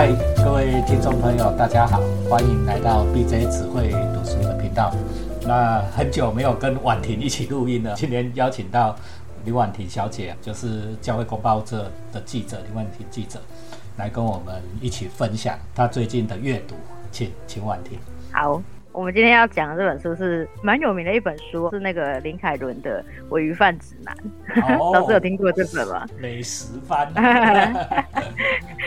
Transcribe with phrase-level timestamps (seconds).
[0.00, 0.08] 嗨，
[0.42, 4.94] 各位听众朋友，大家好，欢迎来到 BJ 只会读书的频道。
[5.42, 8.96] 那很久没有跟婉婷一起录音了，今天邀请到
[9.44, 13.38] 李婉婷小姐，就是教会公报社的记者李婉婷记者，
[13.98, 16.76] 来跟我们一起分享她最近的阅读，
[17.12, 17.98] 请请婉婷。
[18.32, 18.62] 好。
[18.92, 24.14] 我们今天要讲的这本书是蛮有名的一本书，是那个林凯伦的《尾鱼饭指南》。
[24.92, 26.06] 老师有听过这本吗？
[26.18, 27.08] 美食番。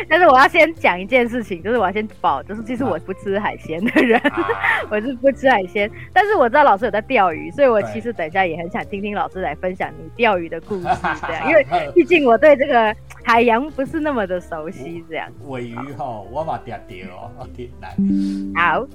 [0.10, 4.22] 但是我要先讲一件事情，就是我要先保，就是其实我不吃海鲜的人，
[4.92, 5.90] 我是不吃海鲜。
[6.12, 10.84] 但是我知道老师有在钓鱼，所以我其实等一下也很想听听老师来分享你钓鱼的故事，
[11.26, 15.32] 这样，因为毕竟我对这个海洋不是那么的熟悉，这样。
[15.48, 17.48] 尾鱼哈，我把钓钓哦，
[17.80, 17.96] 来。
[18.56, 18.86] 好。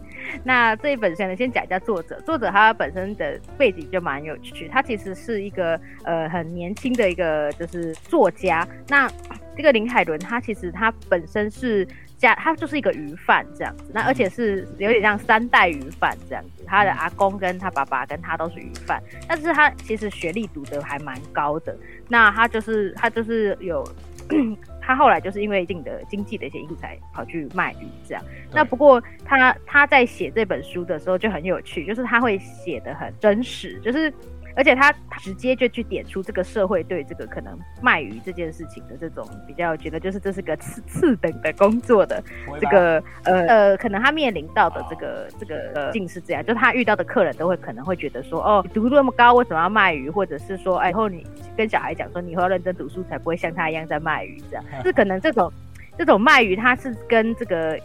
[0.45, 2.21] 那这一本书呢，先讲一下作者。
[2.23, 8.67] 作者他本身的背景就蛮有趣，他其实是一个呃很年轻的一个就是作家。
[8.89, 9.09] 那
[9.57, 13.91] 这个林海伦，他其实他本身是家，他就是一个鱼贩这样子。
[13.93, 21.77] 那而且是有点像三代鱼贩这样子，他的阿公跟他爸爸跟他都是鱼贩，但是他其实学历读得还蛮高的。
[22.09, 23.85] 那他就是他就是有。
[24.89, 28.25] 他后来就是因为一定的经济的一些因素才跑去卖鱼这样。
[28.51, 34.11] 那不过他他在写这本书的时候就很有趣，就是他会写的很真实，就是。
[34.59, 42.21] 而且他直接就去点出这个社会对这个可能卖鱼这件事情的这种比较觉得就是这是个次次等的工作的
[42.61, 51.25] 这个呃呃可能他面临到的这个这个呃境是这样，就他遇到的客人都会可能会觉得说哦读那么高为什么要卖鱼，或者是说哎以后你
[51.57, 55.53] 跟小孩讲说你以后要认真读书才不会像他一样在卖鱼这样， 是可能这种
[55.97, 57.79] 这种卖鱼它是跟这个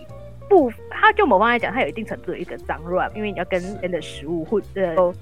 [0.50, 5.14] 不，它就某方来讲它有一定程度的一个脏乱，因为你要跟人的食物或呃。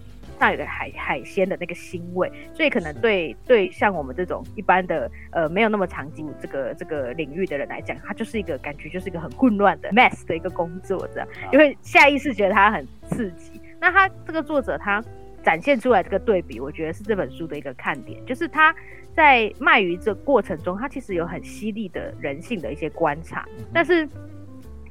[0.42, 13.62] 上有的海海鲜的那个腥味，所以可能对对像我们这种一般的呃没有那么长进这个这个领域的人来讲，它就是一个感觉就是一个很混乱的 mess 的一个工作，这样，因为下意识觉得它很刺激。
[13.80, 15.00] 那他这个作者他
[15.44, 18.76] 展现出来这个对比，我觉得是这本书的一个看点，就是他
[19.16, 24.10] 在卖鱼这过程中，他其实有很犀利的人性的一些观察，但是。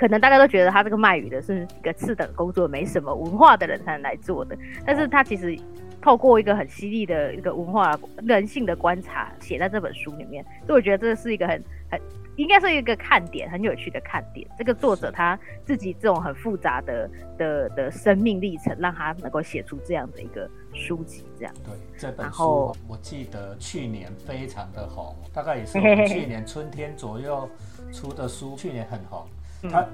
[0.00, 4.56] 可能大家都觉得他这个卖鱼的是一个次等工作，没什么文化的人才能来做的。
[4.86, 5.54] 但是他其实
[6.00, 12.00] 透过一个很犀利的一个文化人性的观察，写在这本书里面，所以我觉得这是一个很很
[12.36, 14.48] 应该是一个看点，很有趣的看点。
[14.56, 21.52] 这个作者他自己这种很复杂的的的生命历程，让他能够写出这样的一个书籍，这样。
[21.62, 25.78] 对这本书，我记得去年非常的红，大概也是
[26.08, 27.46] 去年春天左右
[27.92, 29.22] 出的书，去年很红。
[29.68, 29.86] 他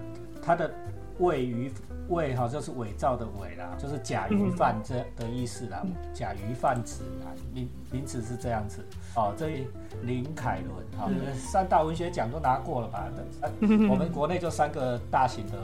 [0.42, 0.70] 他的
[1.18, 1.72] 伪鱼
[2.08, 5.82] 伪哈就是伪造的伪啦，就是假鱼贩这的意思啦。
[6.14, 8.84] 假鱼贩子啊，名名词是这样子。
[9.16, 9.66] 哦，这
[10.02, 13.08] 林凯伦哈，三大文学奖都拿过了吧？
[13.90, 15.54] 我们国内就三个大型的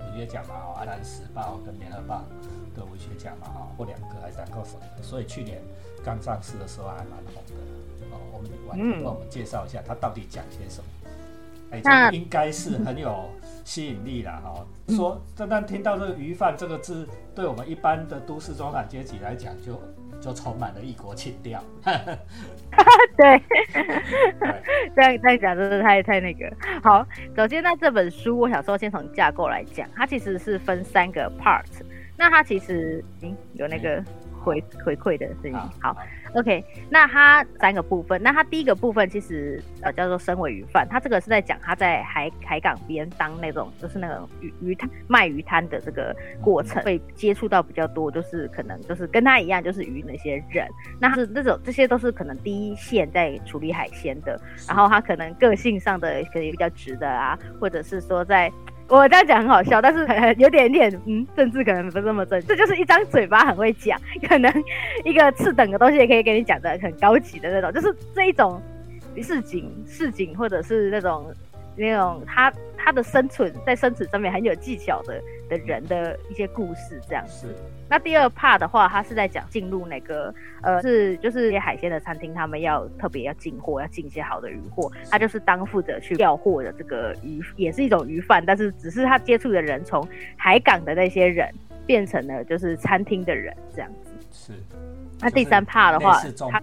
[0.00, 2.24] 文学奖嘛，哦，《阿南时报》跟《联合报》
[2.76, 5.02] 的文学奖嘛，哈，或两个还是两个什么的。
[5.02, 5.62] 所以去年
[6.02, 7.52] 刚上市的时候还蛮红的。
[8.10, 10.88] 哦，我们来帮我们介绍一下，他到底讲些什么？
[11.70, 11.80] 哎，
[12.10, 13.30] 这应该是很有。
[13.64, 19.80] 吸引力啦，哈，说，但但听到这个“鱼贩”这个字，对我们一般的都市中产阶级来讲，就
[20.20, 21.62] 就充满了异国情调。
[23.16, 23.42] 对，
[24.94, 26.50] 这样这样讲真的太太那个。
[26.82, 27.06] 好，
[27.36, 31.64] 首先呢，这本书我想说，先从架构来讲，它其实是分三个 part。
[32.16, 34.02] 那它其实，嗯，有那个
[34.42, 35.96] 回回馈的声音，好。
[36.34, 50.66] OK，那他三个部分，那他第一个部分其实呃叫做身为鱼贩，他这个是在讲他在海海港边当那种就是那种鱼鱼摊卖鱼摊的这个过程，会接触到比较多，就是可能就是跟他一样就是鱼那些人，
[50.98, 58.50] 那他是那种这些都是可能第一线在处理海鲜的，然后他可能个性上的可能比较直的啊，或者是说在。
[58.98, 60.06] 我这样讲很好笑，但是
[60.38, 62.38] 有点点嗯，政治可能不这么正。
[62.42, 63.98] 这就是一张嘴巴很会讲，
[64.28, 64.52] 可能
[65.04, 68.60] 一个次等的东西也可以给你讲的很高级的那种，就是这一种
[69.22, 71.24] 市井市井或者是那种
[71.76, 77.54] 那种他他的生存在生存上面很有技巧的的人的一些故事这样子。
[77.88, 84.90] 那第二 part 的话，他是在讲进入那个呃，是就是一些海鲜的餐厅，他们要特别要进货，要进一些好的鱼货。
[85.10, 91.52] 他就是当负责去调货的这个鱼，也是一种鱼贩，但是只是他接触的人从海港的那些人
[91.84, 94.10] 变成了就是餐厅的人这样子。
[94.30, 94.52] 是。
[95.20, 96.18] 那第三 part 的话，
[96.50, 96.62] 他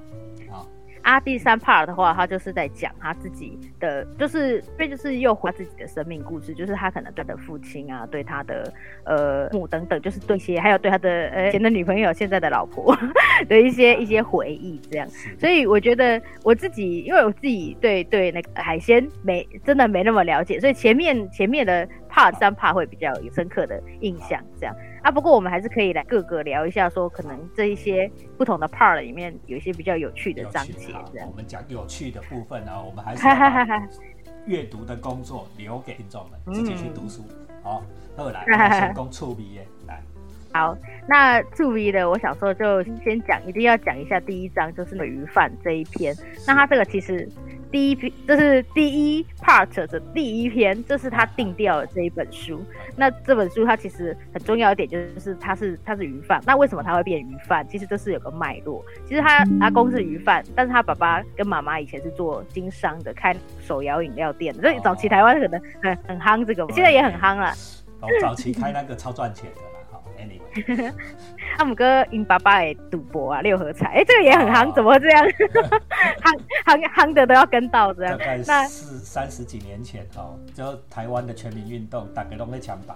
[1.01, 8.74] 啊，第三 part 的话，他就是在讲他自己的，就是这就是又回自己的生命故事，就是他可能对他的父亲啊，对他的
[9.06, 12.96] 呃母等等，就是对一些，还有对他的呃前的女朋友、现在的老婆
[13.50, 15.07] 的一些一些回忆这样。
[15.40, 24.75] 所以我觉得我自己，因为我自己对对那个海鲜没真的没那么了解，所以前面前面的 part 三 part 会比较有深刻的印象这样。
[25.01, 30.94] 啊，不过我们还是可以来各个聊一下，说可能这一些不同的 part 里面有一些比较有趣的章节。
[31.28, 33.88] 我们讲有趣的部分呢，我们还是 把
[34.46, 37.24] 阅读的工作留给听众们自己去读书。
[37.62, 37.84] 好，
[38.16, 38.46] 后来
[38.80, 40.01] 成功触笔耶，来。
[40.51, 46.16] 好，那注意的，我想说就先讲，一定要讲一下第一章，就是鱼贩这一篇。
[46.48, 47.28] 那他这个其实。
[47.72, 52.60] 第一篇，这是第一 part 的第一篇，这是他定调的这一本书。
[52.96, 56.42] 那这本书它其实很重要一点，就是他是他是鱼贩。
[56.48, 57.63] 那为什么他会变鱼贩？
[57.69, 58.84] 其实这是有个脉络。
[59.06, 64.63] 其实他阿公是鱼贩，但是他爸爸跟妈妈以前是做经商的，开手摇饮料店的。
[64.63, 67.51] 所以早期台湾可能很很夯这个，现在也很夯了。
[68.01, 69.62] 哦，早期开那个超赚钱的。
[71.57, 75.25] 阿姆哥因爸爸也赌博啊，六合彩，哎，这个也很夯，怎么会这样？
[76.22, 78.18] 夯夯夯的都要跟到这样。
[78.48, 82.96] 那是三十几年前哦，就台湾的全民运动，大家都在抢白。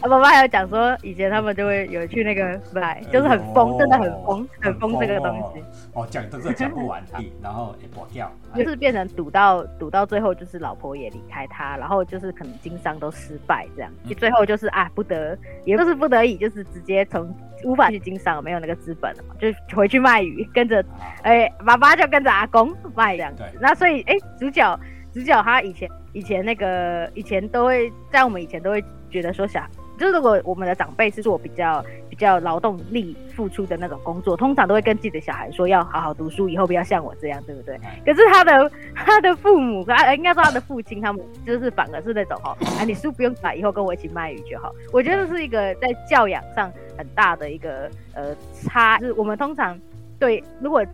[0.00, 5.62] 阿 爸爸还有讲说，以前他们就会有去那个买，就是很疯，真的很疯，很疯这个东西。
[5.92, 7.02] 哦，讲都是讲不完，
[7.42, 17.34] 然后也 bỏ 掉， 就是变成赌到赌到最后，就是老婆也离开他，然后就是可能经商都失败这样，最后就是啊不得，也不是不得已，就是直接从。
[17.62, 20.84] 无法去经商，没有那个资本了嘛，就回去卖鱼，跟着，
[21.22, 23.42] 哎，爸爸就跟着阿公卖这样子。
[23.58, 24.78] 那所以，哎，主角
[25.14, 29.66] 主角他以前以前那个以前都会在我们以前都会觉得说想。
[29.98, 37.78] 就是如果我们的长辈是做比较比较劳动力付出的那种工作，通常都会跟自己的小孩说要好好读书，以后不要像我这样，对不对？
[38.04, 44.72] 可是他的 他的父母，他应该说他的父亲，他们就是反而是那种哈，啊，你书不用买，以后跟我一起卖鱼就好。
[44.92, 49.78] 我觉得是一个在教养上很大的一个呃差，就是我们通常
[50.18, 50.84] 对，如果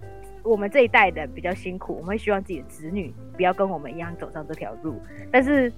[0.43, 5.01] 我们这一代的比较辛苦，我们会希望自己的子女不要跟我们一样走上这条路，
[5.31, 5.73] 但是。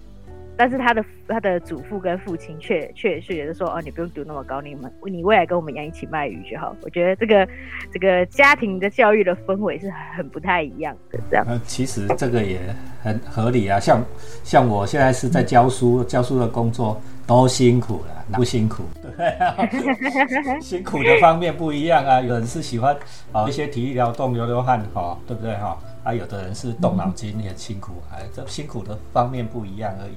[0.62, 6.72] 但是他的他的祖父跟父亲却却是觉得说哦，你不用读那么高，你们你未来跟我们一样一起卖鱼就好。
[6.82, 7.48] 我觉得这个
[7.92, 11.18] 这个家庭的教育的氛围是很不太一样的。
[11.28, 12.60] 这样，呃，其实这个也
[13.02, 13.80] 很合理啊。
[13.80, 14.00] 像
[14.44, 18.84] 像我现在是在教书，教书的工作都辛苦了，不辛苦？
[19.02, 19.34] 对，
[20.62, 22.20] 辛苦的方面不一样啊。
[22.20, 22.96] 有人是喜欢
[23.32, 25.76] 啊一些体力劳动，流流汗哈，对不对哈？
[26.04, 30.16] 啊，有的人是动脑筋也很辛苦，哎，这辛苦的方面不一样而已。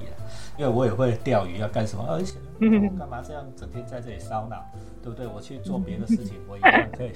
[0.58, 2.06] 因为我也会钓鱼，要干什么？
[2.08, 4.66] 而且我 干嘛这样整天在这里烧脑，
[5.04, 5.28] 对不对？
[5.28, 7.12] 我去做别的事情，我一样可以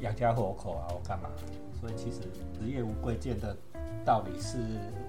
[0.00, 0.84] 养家活口啊！
[0.90, 1.28] 我干嘛？
[1.80, 2.20] 所以其实
[2.58, 3.56] 职业无贵贱的
[4.04, 4.58] 道理是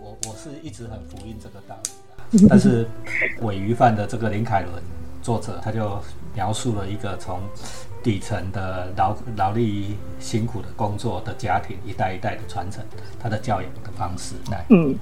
[0.02, 2.48] 我我是一直很福音这个道理的。
[2.50, 2.86] 但是
[3.42, 4.84] 尾鱼贩的这个林凯伦
[5.22, 6.00] 作者，他就
[6.36, 7.40] 描述了一个从
[8.04, 12.84] 底层的劳劳力辛苦的工作的家庭一代一代的传承，
[13.20, 14.36] 他的教养的方式。
[14.52, 14.96] 来，嗯，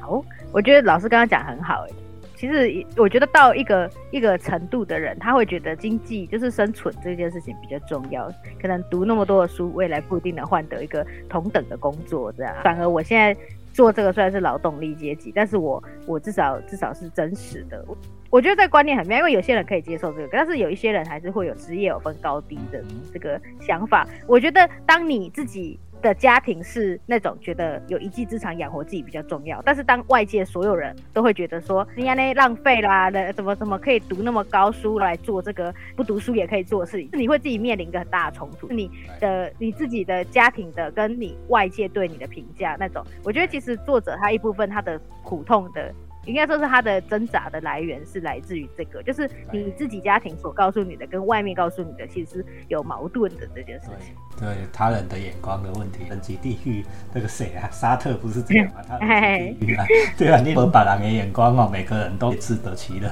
[0.00, 0.24] 好。
[0.52, 1.92] 我觉得老师刚刚讲很好哎，
[2.36, 8.28] 其实我觉得到一个一个程度的人，他会觉得经济就是生存这件事情比较重要。
[8.60, 12.52] 可能读那么多的书，未来不一定能换得一个同等的工作，这样。
[12.64, 13.40] 反而我现在
[13.80, 17.82] 做这个虽然是劳动力阶级，但是我我至少至少是真实的。
[18.28, 24.06] 我觉得这观念很妙，因为有些人可以接受这个，但是有一些人还是会有职业有分高低的这个想法。
[24.26, 25.80] 我觉得当你自己。
[26.00, 45.94] 的家庭是那种觉得有一技之长养活自己比较重要，但是当外界所有人都会觉得说你家那浪费啦，那怎么怎么可以读那么高书来做这个不读书也可以做的事情，你会自己面临一个很大的冲突，你的你自己的家庭的跟你外界对你的评价那种，我觉得其实作者他一部分他的苦痛的。
[46.26, 54.14] 应该说是他的挣扎的来源是来自于这个，就是你自己家庭所告诉你的跟外面告诉你的其实是有矛盾的这件事情。
[54.38, 57.68] 对他人的眼光的问题，人及地狱那个谁啊？
[57.70, 58.82] 沙特不是这样吗？
[58.86, 59.84] 他地狱啊，
[60.16, 63.08] 对啊，你把人的眼光哦，每个人都自得其乐，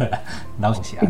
[0.61, 1.01] 老想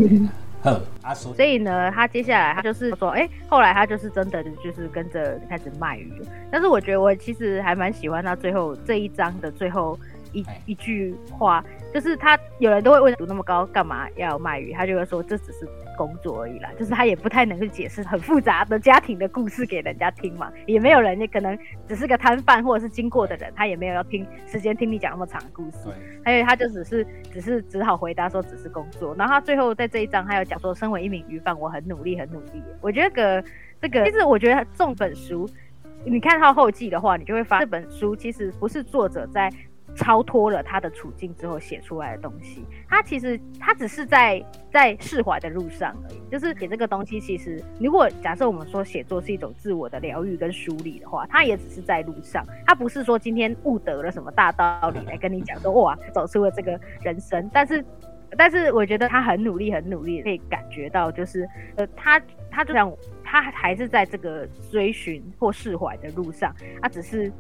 [0.62, 1.33] 呵， 阿叔。
[1.35, 6.12] 所以呢，他接下来他就是说，哎，后来他就是真的就是跟着开始卖鱼。
[6.50, 9.99] 但是我觉得我其实还蛮喜欢他最后这一章的最后
[10.38, 11.64] 一一句话。
[11.92, 14.75] 就是他，有人都会问读那么高干嘛要卖鱼？
[14.75, 15.66] 他就会说这只是
[15.97, 16.71] 工作而已啦。
[16.78, 20.52] 就是他也不太能去解释很复杂的家庭的故事给人家听嘛。
[20.66, 25.87] 也没有人，也可能只是个摊贩或者是经过的人，他也没有要听时间听你讲那么长的故事。
[25.87, 29.14] 对，还有他就只是只是只好回答说只是工作。
[29.14, 32.62] 然后他最后在这一章，他有讲说，身为一名鱼贩，我很努力，很努力。
[32.83, 33.42] 我觉得个
[33.80, 35.49] 这个其实我觉得这本书。
[36.04, 39.50] 你看到后记的话，你就会发现这本书其实不是作者在。
[39.99, 46.21] 超脱了他的处境之后写出来的东西，他其实他只是在在释怀的路上而已。
[46.31, 57.50] 就是写这个东西，其实如果假设我们说写作是一种自我的疗愈跟梳理的话，他也只是在路上，他不是说今天悟得了什么大道理来跟你讲说哇走出了这个人生。
[57.52, 57.85] 但是
[58.37, 62.93] 但是我觉得他很努力很努力，可以感觉到就是呃他他就像
[63.25, 67.33] 他还是在这个追寻或释怀的路上，他只是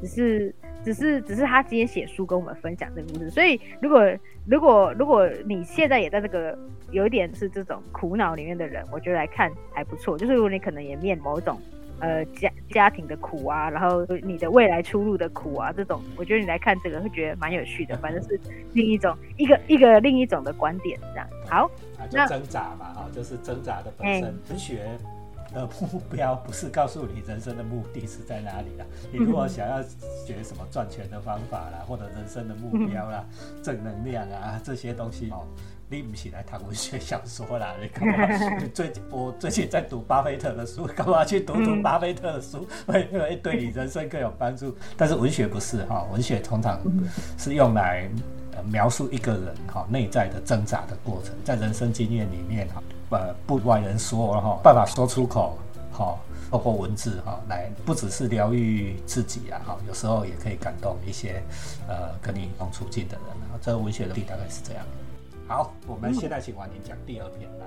[0.00, 0.54] 只是。
[0.84, 4.00] 只是，只是他今天写书跟我们分享这个故事，所以如果
[4.46, 6.56] 如果如果你现在也在这个
[6.92, 10.16] 有一点是这种苦恼里面的人，我觉得来看还不错。
[10.16, 11.58] 就是如果你可能也面某种
[11.98, 18.38] 呃家家庭的苦啊，然后你的未来出路的苦啊，这种我觉得你来看这个会觉得蛮有趣的， 反正是
[18.72, 21.26] 另一种一个一个另一种的观点这样。
[21.48, 21.68] 好，
[22.08, 24.86] 就挣扎嘛，哈，就是挣扎的本身文学。
[25.56, 28.84] 的目标不是告诉你人生的目的是在哪里啦。
[29.10, 33.24] 你如果想要学什么赚钱的方法啦，或者人生的目标啦、
[33.62, 35.46] 正能量啊这些东西哦，
[35.88, 37.74] 你不起来谈文学小说啦。
[37.80, 38.66] 你干嘛？
[38.74, 42.68] 最我最近在读巴菲特的书，干嘛去读读巴菲特的书？
[42.86, 44.76] 会会对你人生更有帮助。
[44.94, 46.78] 但是文学不是哈，文学通常
[47.38, 48.06] 是用来
[48.70, 52.82] 描述一个人哈内在的挣扎的过程，在人生经验里面哈。
[53.10, 55.58] 呃，不外人说然后，办法说出口，
[55.92, 56.18] 好，
[56.50, 61.42] 包括文字哈，来不只是疗愈自己啊，哈，有时候也可以感动一些
[61.88, 63.58] 呃跟你同处境的人啊。
[63.62, 64.84] 这个文学的地大概是这样。
[65.46, 67.66] 好，我们现在请王宁讲第二篇了。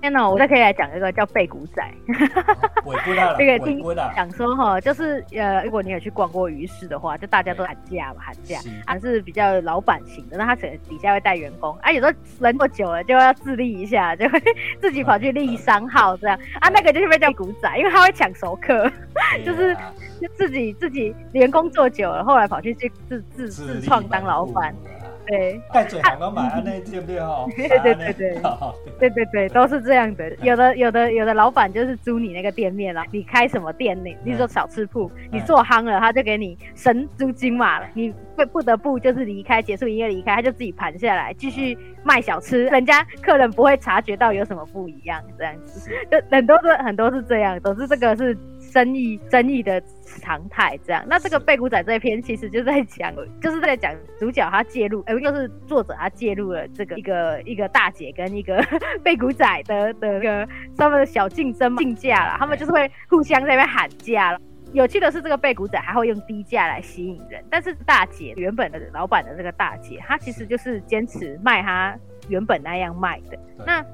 [0.00, 1.82] 天呐，我再可以来讲一个叫背骨仔，
[3.36, 3.82] 这个听
[4.16, 14.40] 讲说哈，就是呃，如果你有去逛过鱼市的话，就大家都喊价嘛，喊价，还是比较老板型的，那他可能底下会带员工，啊，有时候人过久了就要自立一下，就会
[14.80, 18.90] 自己跑去立商号这样，啊，那个就是被叫骨仔，因为他会抢熟客，
[19.44, 19.76] 就是
[20.36, 24.74] 自己自己员工做久了，后来跑去去自自自创当老板。
[25.30, 27.46] 对，带嘴行都买啊，那对不对哈？
[27.56, 28.42] 对对对对，
[28.98, 30.28] 对对 对，都是这样的。
[30.42, 37.80] 有的有的有的老板就是租你那个店面了，你开什么店你你说小吃铺，你做夯了，他就给你升租金嘛。
[37.94, 45.90] 你不不得不就是离开，结束营业离开，他就自己盘下来继续卖小吃，人家客人不会察觉到有什么不一样，这样子。
[46.10, 48.36] 就很多是很多是这样，总之这个是。
[48.70, 49.82] 生意争议的
[50.20, 51.04] 常态，这样。
[51.08, 53.12] 那这个背骨仔这一篇其实就在讲，
[53.42, 58.64] 就是在讲主角他介入，哎，就是作者他介入了这个一个一个大姐跟一个
[59.02, 64.38] 背骨仔的的一个他们的小竞争竞价了，他们就是会互相在那边喊价了。
[64.72, 71.92] 有趣的是，这个背骨仔还会用低价来吸引人，但是大姐原本的老板的这个大姐，她其实就是坚持卖她
[72.28, 73.38] 原本那样卖的。
[73.66, 73.84] 那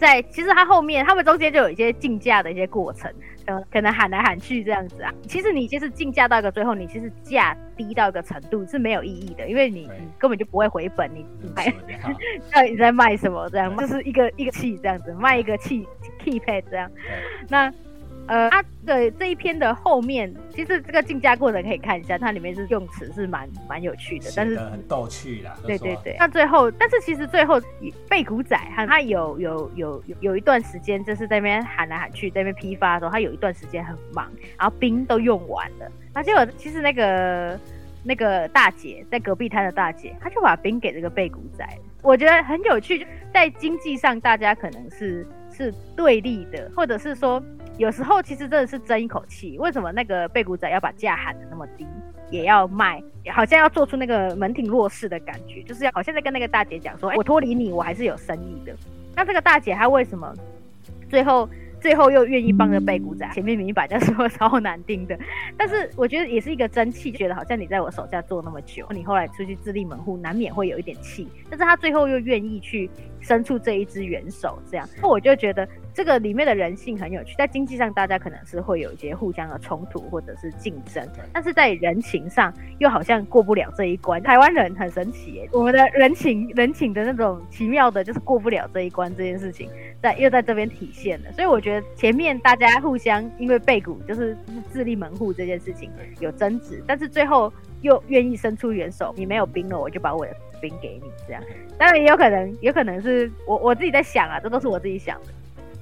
[0.00, 3.12] 在其实它后面，他们中间就有一些竞价的一些过程，
[3.44, 5.12] 呃，可能喊来喊去这样子啊。
[5.28, 11.70] 其实你其实竞价到一个最后，你其实价低到一个程度是没有意义的，因为你你根本就不会回本，你卖
[12.50, 15.86] 到底在卖什么这样，就是一个一个气这样子，卖一个气
[16.18, 16.90] key pad 这样，
[17.48, 17.72] 那。
[18.30, 25.52] 呃，它的这一篇的后面，其实这个竞价过程可以看一下，它里面是用词是蛮蛮有趣的，但是很逗趣啦。
[25.66, 27.60] 对对对，那最后，但是其实最后
[28.08, 37.58] 贝古仔他他有有有有一段时间就是在那边喊来喊去，在那边批发的时候，他有一段时间很忙，然后冰都用完了，那结果其实那个
[38.04, 41.66] 那个大姐在隔壁摊的大姐，她就把冰给这个贝古仔，
[42.00, 47.42] 我觉得很有趣，在经济上大家可能是是对立的，或者是说。
[47.80, 51.86] 有时候其实真的是争一口气，为什么那个贝谷仔要把价喊的那么低，
[52.30, 58.76] 也要卖，好像要做出那个门庭若市的感觉，就是要好像在跟那个大姐讲说，哎，我脱离你，我还是有生意的。
[59.16, 60.30] 那这个大姐她为什么
[61.08, 61.48] 最后？
[61.80, 65.18] 最后又愿意帮着背骨仔，前面明摆就说超难听的，
[65.56, 84.22] 但是我觉得也是一个争气，觉得好像你在我手下做那么久，你后来出去自立门户，难免会有一点气，但是他最后又愿意去伸出这一支援手，这样，那我就觉得这个里面的人性很有趣，在经济上大家可能是会有一些互相的冲突或者是竞争，但是在人情上又好像过不了这一关。
[84.22, 89.68] 台湾人很神奇耶，我们的人情人情的那种奇妙的，就是过不了这一关这件事情，
[90.00, 91.86] 在又在这边体现了，所以我觉得。
[91.96, 94.34] 前面大家互相因为背骨就是
[94.70, 99.12] 自立门户这件事情有争执，但是最后又愿意伸出援手。
[99.18, 101.10] 你没有兵了，我就把我的兵给你。
[101.26, 101.42] 这样
[101.76, 105.26] 当然也有可能，有可能是我我自己在想啊，这都是我自己想的。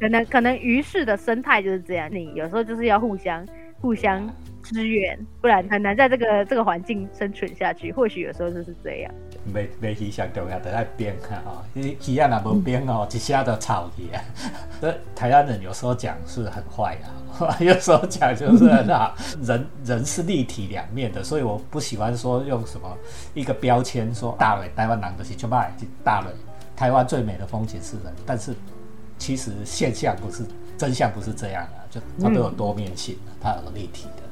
[0.00, 3.46] 可能可能于是的生态就是这样，你有时候就是要互相
[3.80, 4.28] 互相
[4.62, 7.90] 支援，不然很难在这个这个环境生存下去。
[7.92, 9.12] 或许有时候就是这样。
[9.52, 14.22] 买买鱼上重要的爱冰啊，哈，鱼鱼啊若无冰哦，一下都臭去啊。
[14.80, 16.98] 这台湾人有时候讲是很坏
[17.40, 19.16] 啊， 有时候讲就是很好。
[19.42, 22.94] 人人是立体两面的，所以我不喜欢说用什么
[23.32, 25.72] 一个标签说大磊台湾人的是就卖
[26.04, 26.26] 大磊
[26.76, 28.54] 台湾最美的风景是人，但是
[29.18, 30.44] 其实现象不是
[30.78, 34.22] 真相不是这样的，就它都有多面性，它有立体的。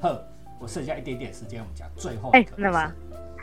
[0.00, 0.24] 呵，
[0.58, 2.30] 我剩下一点点时间，我们讲最后。
[2.30, 2.92] 哎，那么。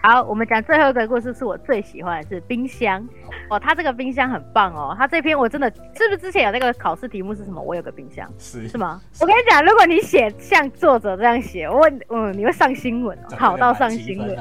[0.03, 3.07] 好，我们讲最后一个故事，是我最喜欢的是冰箱
[3.51, 3.59] 哦。
[3.59, 4.95] 他这个冰箱很棒哦。
[4.97, 7.61] 他这篇我真的是不是之前有那个考试题目是什么？
[7.61, 8.99] 我有个冰箱是是吗？
[9.19, 14.35] 我跟你讲，如果你写像作者这样写，我嗯，你会上新闻哦，好到上新闻，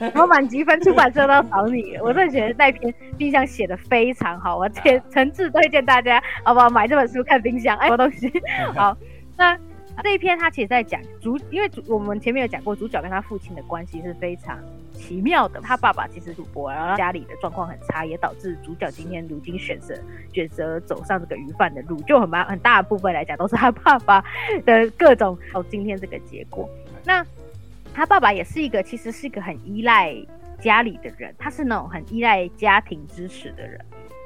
[0.00, 1.96] 然后满级分，出版社都要找你。
[1.98, 8.32] 我真的觉得那篇冰箱写的非常好，我诚诚挚推荐大家好不好买这本书看冰箱，哎，什么东西？
[8.74, 8.96] 好，
[9.36, 9.56] 那。
[10.00, 14.56] 这一篇他其实在讲主，因为主我们前面有讲过，主角跟他父亲的关系是非常
[14.98, 15.60] 奇妙的。
[15.60, 19.94] 他爸爸其实赌博，然后家里的状况很差，也导致主角今天如今选择
[20.32, 24.24] 选择走上这个鱼贩的路，就很蛮很大的部分来讲，都是他爸爸
[24.66, 26.68] 的各种到今天这个结果。
[27.06, 27.24] 那
[27.94, 30.14] 他爸爸也是一个，其实是一个很依赖
[30.60, 33.80] 家里的人，他是那种很依赖家庭支持的人。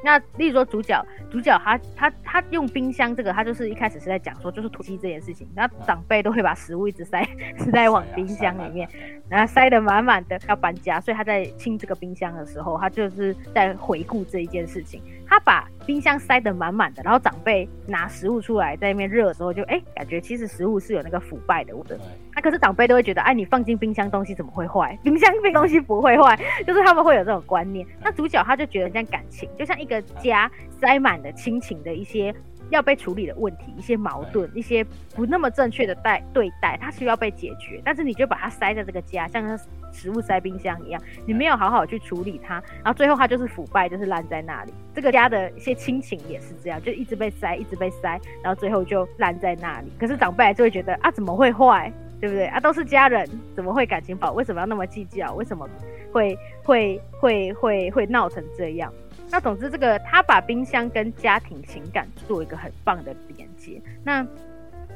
[0.04, 7.26] 那例如说主角，主角他他他用冰箱这个，他就是一开始是在讲说就是土鸡这件事情，那长辈都会把食物一直塞
[7.58, 8.88] 塞往冰箱里面，
[9.28, 15.02] 然后塞得满满的要搬家，所以他在清这个冰箱的时候，他就是在回顾这一件事情。
[15.26, 21.98] 他把冰箱塞得满满的，然后长辈拿食物出来在那边热的时候，就哎感觉其实食物是有那个腐败的，的。
[22.34, 24.98] 那可是长辈都会觉得，哎你放进冰箱东西怎么会坏？
[25.02, 27.86] 冰箱冰东西不会坏，就是他们会有这种观念。
[28.02, 32.34] 那主角他就觉得像感情，就像一个家塞满了亲情的一些。
[32.72, 37.80] 要被处理的问题，一些矛盾，一些不那么正确的待对待，它需要被解决。
[37.84, 39.58] 但是你就把它塞在这个家，像
[39.92, 44.72] 食物塞冰箱一样，你没有好好去处理它，然后最后它就是腐败，就是烂在那里。
[44.94, 49.92] 这个家的一些亲情也是这样，就一直被塞，一直被塞，然后最后就烂在那里。
[49.98, 52.46] 可是长辈就会觉得啊，怎么会坏，对不对？
[52.46, 54.32] 啊，都是家人，怎么会感情好？
[54.32, 55.34] 为什么要那么计较？
[55.34, 55.68] 为什么
[56.10, 58.92] 会会会会会闹成这样？
[59.32, 63.80] 那总之，这个他把冰箱跟家庭情感做一个很棒的连接。
[64.04, 64.24] 那。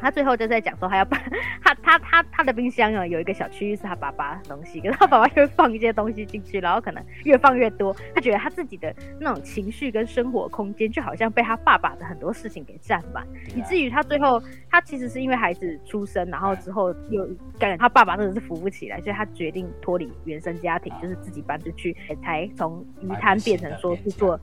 [0.00, 1.19] 他最后就在讲说，他要把
[1.62, 17.27] 他他他他的冰箱啊，有一个小区域是他爸爸的东西，可是他爸爸又放一些东西进去，然后可能越放越多，他觉得他自己的那种情绪跟生活空间就好像被他爸爸的很多事情给占满，以至于他最后他其实是因为孩子出生，然后之后又
[17.59, 24.38] 感觉他爸爸真的是扶不起来，所以他决定脱离原生家庭，就是自己搬出去，才从鱼摊变成说 去做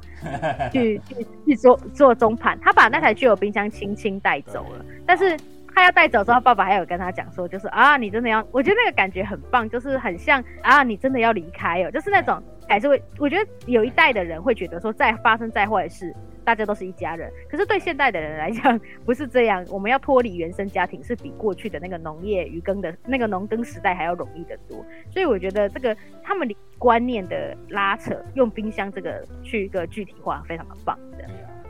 [0.72, 5.38] 去去去做做中盘，他把那台具有冰箱轻轻带走了，但是。
[5.76, 17.32] 他要带走之后，爸爸还有跟他讲说，就是啊，你真的要，我觉得那个感觉很棒，就是很像啊，你真的要离开哦，就是那种还是会，我觉得有一代的人会觉得说，再发生再坏事，大家都是一家人。
[17.50, 24.86] 可是对现代的人来讲，不是这样，我们要脱离原生家庭，是比过去的那个农业渔耕的那个农耕时代还要容易得多。
[25.10, 30.98] 所以我觉得这个他们的观念的拉扯，用冰箱这个去一个具体化，非常的棒。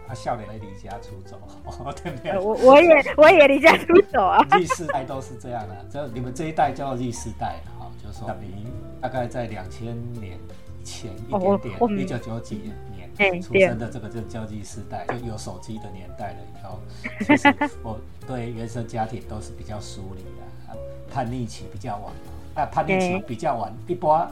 [0.08, 1.40] 他笑脸离家出走，
[2.04, 2.38] 对不对？
[2.40, 4.40] 我我也我也离家出走啊。
[4.58, 8.68] 历世代都是这样的，这你们这一代叫历世代哈，就是说比
[9.02, 10.38] 大概在两千年
[10.84, 12.72] 前一点点，一九九几
[13.18, 16.80] 年出生的这个就叫历世代，就有手机的年代了以后，
[17.26, 20.78] 其实我对原生家庭都是比较疏离的，
[21.14, 22.14] 叛逆期比较晚，
[22.56, 24.30] 啊叛逆期比较晚，一般。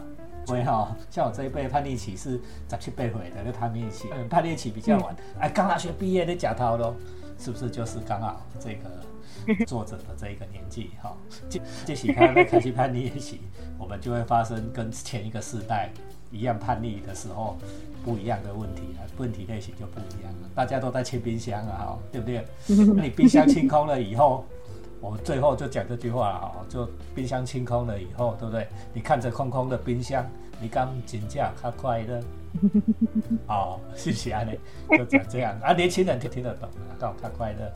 [0.47, 5.15] 会哈，像我这一辈叛逆期是十七八岁的，那叛逆期，叛逆期比较晚。
[5.39, 6.95] 哎，刚大学毕业的假涛咯，
[7.37, 11.15] 是不是就是刚好这个作者的这一个年纪哈？
[11.49, 13.41] 这这时开开始叛逆期，
[13.77, 15.89] 我们就会发生跟前一个世代
[16.31, 17.57] 一样叛逆的时候
[18.03, 20.49] 不一样的问题了，问题类型就不一样了。
[20.55, 22.45] 大家都在清冰箱啊，哈，对不对？
[22.67, 24.45] 那你冰箱清空了以后。
[25.01, 28.67] 我最后就讲这句话哈，就冰箱清空了以后，对不对？
[28.93, 30.23] 你看着空空的冰箱，
[30.61, 32.21] 你刚紧价他快乐，
[33.49, 34.57] 哦，是不是安尼？
[34.95, 37.71] 就讲这样啊，年轻人就听得懂啊，讲他快乐。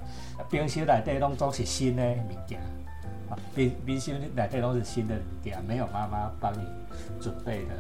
[0.51, 2.59] 冰箱内底拢都是新的物件，
[3.27, 6.59] 啊，冰冰箱内底都是新的物件，没有妈妈帮你
[7.19, 7.73] 准备的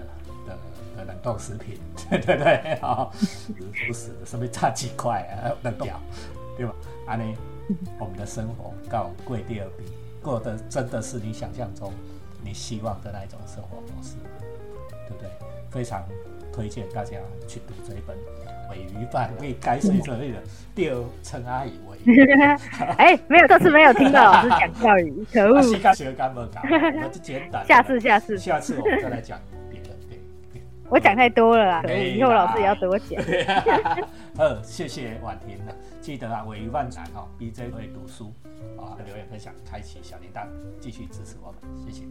[0.47, 0.57] 的
[0.97, 1.77] 的冷冻食品，
[2.09, 3.53] 对对对，啊，时
[3.87, 5.87] 不是的什么炸鸡块啊，冷冻，
[6.57, 6.73] 对吧？
[7.05, 7.35] 安尼。
[7.99, 9.85] 我们的生活告贵第二比
[10.21, 11.91] 过的真的是你想象中
[12.43, 14.15] 你希望的那一种生活模式，
[15.07, 15.29] 对不对？
[15.71, 16.03] 非常
[16.53, 18.15] 推荐大家去读这一本
[18.71, 20.37] 《尾鱼饭》，可以改水这类的。
[20.73, 21.97] 第二称阿姨尾。
[22.97, 25.61] 哎，没有，这次没有听到老师讲教育，可恶。
[25.77, 26.63] 下次干不干？
[27.03, 27.65] 我就简单。
[27.67, 29.37] 下次，下次，下次我们再来讲
[30.89, 33.21] 我讲太多了啦，没以后老师也要啦多讲。
[34.37, 38.31] 呃，谢谢婉婷了，记得啊，尾鱼万展哈，BJ 会读书
[38.77, 40.47] 啊，留言分享，开启小铃铛，
[40.79, 42.03] 继续支持我们，谢谢。